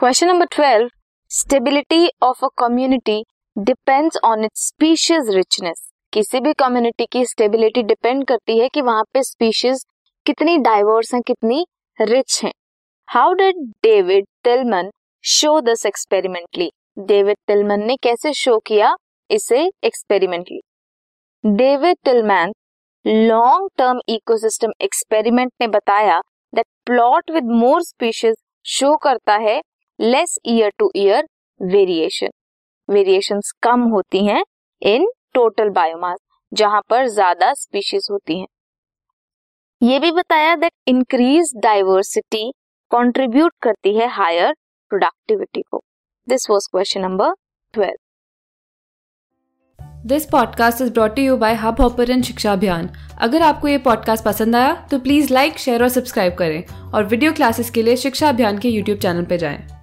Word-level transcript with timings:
Question 0.00 0.26
number 0.26 0.46
twelve 0.46 0.88
stability 1.30 2.08
of 2.22 2.44
a 2.44 2.48
community 2.58 3.24
depends 3.56 4.16
on 4.24 4.44
its 4.44 4.66
species 4.66 5.28
richness 5.30 5.78
किसी 6.12 6.40
भी 6.40 6.52
community 6.52 7.06
की 7.06 7.24
stability 7.26 7.82
depend 7.82 8.24
करती 8.24 8.58
है 8.58 8.68
कि 8.68 8.80
वहाँ 8.80 9.04
पे 9.12 9.22
स्पीशीज 9.22 9.84
कितनी 10.26 10.56
डाइवर्स 10.58 11.14
हैं, 11.14 11.22
कितनी 11.22 11.64
रिच 11.98 12.40
हैं। 12.44 12.52
How 13.08 13.32
did 13.32 13.56
David 13.82 14.26
Tilman 14.44 14.90
show 15.24 15.60
this 15.60 15.86
experimentally 15.86 16.70
David 16.98 17.36
Tilman 17.46 17.80
ने 17.80 17.96
कैसे 17.96 18.32
शो 18.32 18.58
किया 18.58 18.94
इसे 19.30 19.60
experimentally 19.84 20.60
David 21.44 21.96
Tilman 22.04 22.52
long 23.06 23.70
term 23.78 24.00
ecosystem 24.08 24.72
experiment 24.80 25.52
ने 25.60 25.66
बताया 25.68 26.20
that 26.52 26.66
plot 26.86 27.30
with 27.30 27.48
more 27.54 27.82
species 27.82 28.36
show 28.66 28.96
करता 28.96 29.36
है 29.36 29.60
less 29.98 30.38
year 30.46 30.72
to 30.78 30.90
year 30.96 31.26
variation 31.60 32.30
variation 32.88 33.40
कम 33.62 33.80
होती 33.90 34.24
हैं 34.26 34.42
इन 34.82 35.06
टोटल 35.34 35.68
बायोमास 35.68 36.18
जहाँ 36.52 36.80
पर 36.90 37.06
ज़्यादा 37.06 37.52
स्पीशीज 37.54 38.06
होती 38.10 38.38
हैं। 38.40 38.46
ये 39.80 39.98
भी 39.98 40.10
बताया 40.12 40.54
दैट 40.56 40.72
इंक्रीज 40.88 41.52
डाइवर्सिटी 41.56 42.50
कंट्रीब्यूट 42.90 43.52
करती 43.62 43.96
है 43.96 44.08
हायर 44.08 44.52
प्रोडक्टिविटी 44.90 45.62
को। 45.62 45.82
This 46.28 46.50
was 46.50 46.66
question 46.66 47.00
number 47.00 47.32
twelve 47.74 47.96
this 50.06 50.26
podcast 50.26 50.80
is 50.82 50.92
brought 50.92 51.18
you 51.18 51.36
by 51.36 51.54
Hubhopper 51.80 52.20
Shiksha 52.22 52.52
Abhiyan 52.52 52.88
अगर 53.18 53.42
आपको 53.42 53.68
ये 53.68 53.78
पॉडकास्ट 53.78 54.24
पसंद 54.24 54.56
आया 54.56 54.74
तो 54.90 54.98
प्लीज़ 54.98 55.32
लाइक 55.32 55.58
शेयर 55.58 55.82
और 55.82 55.88
सब्सक्राइब 55.88 56.34
करें 56.34 56.92
और 56.92 57.04
वीडियो 57.04 57.32
क्लासेस 57.32 57.70
के 57.70 57.82
लिए 57.82 57.96
शिक्षा 57.96 58.28
अभियान 58.28 58.58
के 58.58 58.68
यूट्यूब 58.68 58.98
चैनल 58.98 59.24
पर 59.24 59.36
जाएँ। 59.36 59.75